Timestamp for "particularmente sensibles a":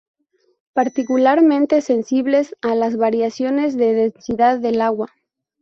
0.73-2.73